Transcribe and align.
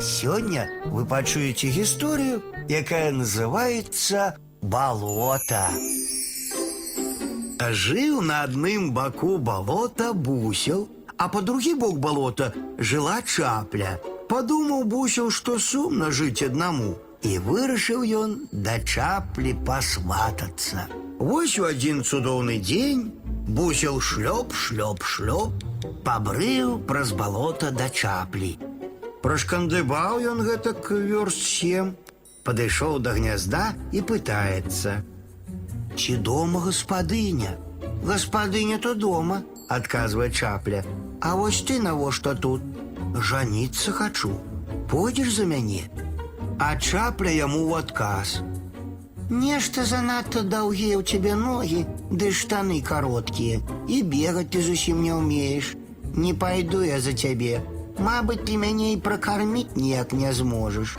Сегодня 0.00 0.70
вы 0.86 1.04
пачуеце 1.04 1.66
гісторыю, 1.68 2.42
якая 2.68 3.10
называется 3.10 4.36
«Болото». 4.62 5.70
Жыў 7.58 8.20
на 8.22 8.44
адным 8.44 8.92
баку 8.92 9.38
балота 9.38 10.12
бусел, 10.12 10.88
а 11.16 11.28
по 11.28 11.42
другі 11.42 11.74
бок 11.74 11.98
балота 11.98 12.54
жыла 12.78 13.22
чапля. 13.22 13.98
Падумаў 14.28 14.84
бусел, 14.84 15.30
што 15.30 15.58
сумна 15.58 16.12
жыць 16.12 16.46
аднаму, 16.46 16.94
і 17.22 17.38
вырашыў 17.42 18.06
ён 18.06 18.38
да 18.52 18.78
чаплі 18.78 19.56
пасватацца. 19.66 20.86
Вось 21.18 21.58
у 21.58 21.66
адзін 21.66 22.04
цудоўны 22.04 22.62
дзень 22.62 23.10
бусел 23.50 24.00
шлёп, 24.00 24.54
шлёп, 24.54 25.02
шлёп, 25.02 25.52
пабрыў 26.06 26.78
праз 26.86 27.12
балота 27.12 27.74
да 27.74 27.90
чаплі. 27.90 28.54
Прашкандыбаў 29.27 30.19
ён 30.31 30.43
гэтак 30.47 30.91
вёрст 30.91 31.43
сем, 31.47 31.95
падышоў 32.43 32.99
да 32.99 33.13
гнязда 33.17 33.65
і 33.91 34.01
пытаецца: « 34.01 35.97
Ці 35.97 36.17
дома 36.29 36.59
гаспадыня? 36.67 37.57
Гаспадыня 38.03 38.79
то 38.83 38.93
дома, 38.95 39.43
адказвае 39.69 40.29
чапля. 40.31 40.83
А 41.21 41.35
вось 41.35 41.61
ты 41.61 41.79
навошта 41.79 42.35
тут? 42.35 42.61
Жаніцца 43.15 43.91
хачу. 43.91 44.33
Пойдзеш 44.91 45.35
за 45.35 45.45
мяне? 45.45 45.87
А 46.59 46.75
чапля 46.75 47.31
яму 47.31 47.61
ў 47.69 47.79
адказ. 47.79 48.41
Нешта 49.29 49.85
занадта 49.87 50.43
даўгія 50.43 50.99
ў 50.99 51.03
цябе 51.07 51.35
ногі, 51.39 51.85
ды 52.11 52.31
штаны 52.35 52.81
кароткія, 52.83 53.61
і 53.87 54.03
бегаць 54.03 54.51
ты 54.51 54.61
зусім 54.61 54.99
не 55.01 55.13
ўмееш. 55.15 55.75
Не 56.13 56.33
пайду 56.33 56.83
я 56.83 56.99
за 56.99 57.13
цябе. 57.13 57.63
Мабыць, 57.97 58.43
ты 58.47 58.57
мяне 58.57 58.93
і 58.93 59.01
пракарміць 59.05 59.75
ніяк 59.75 60.13
не 60.13 60.33
зможаш. 60.33 60.97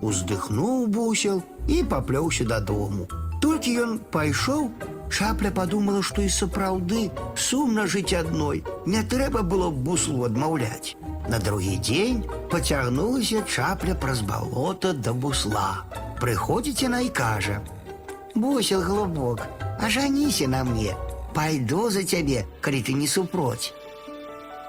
Уздыхнуў 0.00 0.86
бусел 0.86 1.42
і 1.68 1.82
паплёўся 1.84 2.44
дадому. 2.44 3.08
Толькі 3.40 3.76
ён 3.84 3.98
пайшоў, 4.12 4.70
Чапля 5.10 5.50
падумала, 5.50 6.00
што 6.06 6.22
і 6.22 6.30
сапраўды 6.30 7.10
сумна 7.34 7.86
жыць 7.90 8.14
адной. 8.14 8.62
Не 8.86 9.02
трэба 9.02 9.42
было 9.42 9.70
б 9.70 9.82
буслу 9.88 10.24
адмаўляць. 10.28 10.94
На 11.28 11.38
другі 11.42 11.76
дзень 11.82 12.22
пацягнулася 12.52 13.42
чапля 13.42 13.94
праз 14.04 14.22
балота 14.22 14.92
да 14.94 15.12
бусла. 15.12 15.82
Прыходзіць 16.22 16.82
яна 16.86 17.00
і 17.00 17.10
кажа: « 17.10 18.34
Бусел 18.34 18.82
глубок, 18.86 19.42
ажаніся 19.82 20.46
на 20.46 20.62
мне, 20.64 20.94
пайду 21.34 21.90
за 21.90 22.04
цябе, 22.04 22.46
калі 22.60 22.82
ты 22.86 22.94
не 22.94 23.08
супроць. 23.10 23.74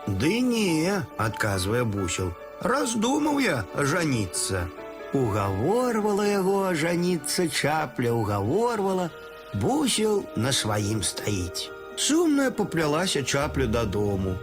Ды 0.08 0.40
не, 0.42 1.04
адказвае 1.18 1.84
бусел. 1.84 2.34
Раздумаў 2.62 3.40
я 3.40 3.64
ажаніцца. 3.76 4.68
Угаворвала 5.14 6.26
яго 6.26 6.58
ажаніцца 6.70 7.48
чапля, 7.50 8.14
угаворвала, 8.14 9.10
бусел 9.54 10.26
на 10.36 10.52
сваім 10.52 11.04
стаіць. 11.04 11.70
Сумная 11.98 12.52
паплялася 12.52 13.24
чапля 13.24 13.68
дадому. 13.68 14.38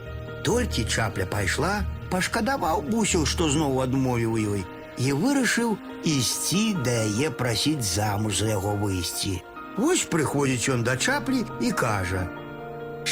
Толькі 0.45 0.85
чапля 0.85 1.27
пайшла, 1.27 1.83
пашкадаваў 2.11 2.83
бусел, 2.83 3.27
што 3.27 3.49
зноў 3.49 3.81
адмовіў 3.83 4.37
ёй, 4.39 4.65
і 4.99 5.13
вырашыў 5.13 5.77
ісці 6.05 6.77
да 6.85 6.95
яе 7.07 7.31
прасіць 7.31 7.83
замуж 7.83 8.43
за 8.43 8.53
яго 8.55 8.75
выйсці. 8.83 9.43
Вось 9.79 10.05
прыходзіць 10.11 10.75
ён 10.75 10.85
да 10.85 10.97
чаплі 10.97 11.45
і 11.61 11.71
кажа: « 11.73 12.42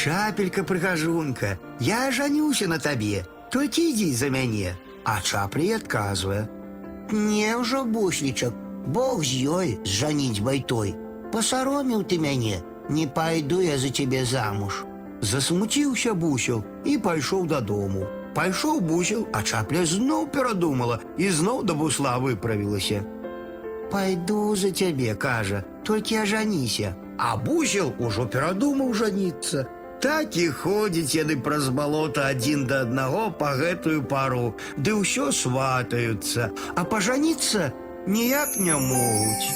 Чапелька 0.01 0.63
прыгажунка, 0.63 1.57
я 1.79 2.11
жанюся 2.11 2.67
на 2.67 2.77
табе, 2.77 3.25
толькі 3.49 3.89
ідзі 3.89 4.13
за 4.13 4.29
мяне, 4.29 4.75
а 5.03 5.21
чапля 5.21 5.75
адказвае: « 5.75 7.11
Не 7.11 7.57
ўжо 7.57 7.83
буслічак, 7.83 8.53
Бог 8.87 9.23
з 9.23 9.43
ёй 9.43 9.69
зжаніць 9.83 10.39
байтой. 10.39 10.95
Пасароміў 11.31 12.07
ты 12.07 12.17
мяне, 12.23 12.63
не 12.89 13.07
пайду 13.07 13.59
я 13.59 13.77
за 13.77 13.89
цябе 13.89 14.23
замуж. 14.23 14.85
Засмуціўся 15.21 16.13
бусел 16.13 16.63
і 16.85 16.97
пайшоў 16.97 17.47
дадому. 17.51 18.07
Пайшоў 18.37 18.79
бусел, 18.79 19.27
а 19.33 19.43
чапля 19.43 19.83
зноў 19.83 20.27
перадумала 20.31 20.99
і 21.17 21.29
зноў 21.29 21.63
да 21.67 21.73
бусла 21.73 22.15
выправілася. 22.21 23.03
Пайду 23.91 24.55
за 24.55 24.71
цябе, 24.71 25.15
кажа, 25.15 25.63
толькі 25.83 26.23
ажаніся. 26.23 26.95
А 27.17 27.35
бусел 27.35 27.93
ужо 27.99 28.27
перадумаў 28.27 28.93
жаніцца. 28.93 29.65
Так 30.01 30.37
і 30.37 30.47
ходзіць 30.53 31.17
яны 31.17 31.35
праз 31.41 31.69
балота 31.73 32.27
адзін 32.29 32.67
да 32.69 32.81
аднаго 32.85 33.23
па 33.39 33.53
гэтую 33.57 34.03
пару, 34.05 34.53
ды 34.77 34.93
ўсё 34.93 35.31
сватаюцца, 35.33 36.51
а 36.77 36.85
пажаніцца 36.85 37.73
ніяк 38.05 38.61
не 38.61 38.77
могуць. 38.77 39.47